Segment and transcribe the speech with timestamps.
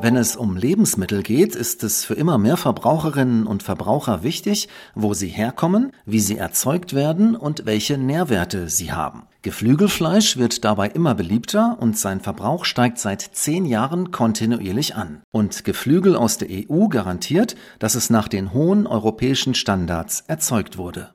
[0.00, 5.12] Wenn es um Lebensmittel geht, ist es für immer mehr Verbraucherinnen und Verbraucher wichtig, wo
[5.12, 9.24] sie herkommen, wie sie erzeugt werden und welche Nährwerte sie haben.
[9.42, 15.22] Geflügelfleisch wird dabei immer beliebter und sein Verbrauch steigt seit zehn Jahren kontinuierlich an.
[15.32, 21.10] Und Geflügel aus der EU garantiert, dass es nach den hohen europäischen Standards erzeugt wurde.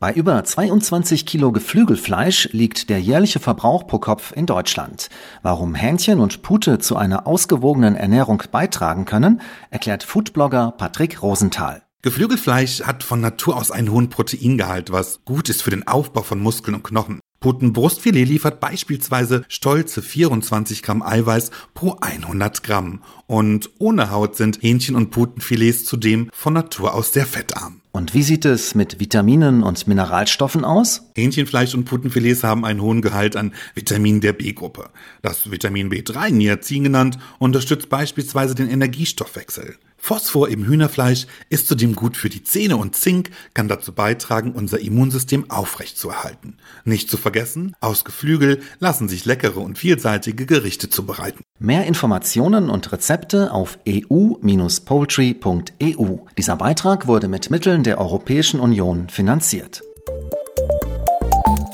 [0.00, 5.08] Bei über 22 Kilo Geflügelfleisch liegt der jährliche Verbrauch pro Kopf in Deutschland.
[5.42, 11.82] Warum Hähnchen und Pute zu einer ausgewogenen Ernährung beitragen können, erklärt Foodblogger Patrick Rosenthal.
[12.02, 16.38] Geflügelfleisch hat von Natur aus einen hohen Proteingehalt, was gut ist für den Aufbau von
[16.38, 17.18] Muskeln und Knochen.
[17.40, 23.02] Putenbrustfilet liefert beispielsweise stolze 24 Gramm Eiweiß pro 100 Gramm.
[23.26, 27.80] Und ohne Haut sind Hähnchen- und Putenfilets zudem von Natur aus sehr fettarm.
[28.08, 31.10] Und wie sieht es mit Vitaminen und Mineralstoffen aus?
[31.14, 34.88] Hähnchenfleisch und Putenfilets haben einen hohen Gehalt an Vitaminen der B-Gruppe.
[35.20, 39.76] Das Vitamin B3, Niacin genannt, unterstützt beispielsweise den Energiestoffwechsel.
[40.08, 44.80] Phosphor im Hühnerfleisch ist zudem gut für die Zähne und Zink kann dazu beitragen, unser
[44.80, 46.56] Immunsystem aufrechtzuerhalten.
[46.86, 51.44] Nicht zu vergessen, aus Geflügel lassen sich leckere und vielseitige Gerichte zubereiten.
[51.58, 56.16] Mehr Informationen und Rezepte auf eu-poultry.eu.
[56.38, 59.82] Dieser Beitrag wurde mit Mitteln der Europäischen Union finanziert.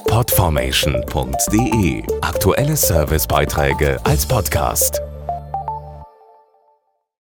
[0.09, 5.04] Podformation.de Aktuelle Servicebeiträge als Podcast.